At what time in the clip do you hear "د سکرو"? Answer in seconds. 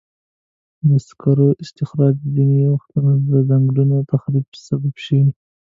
0.87-1.47